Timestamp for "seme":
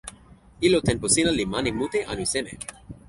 2.33-2.53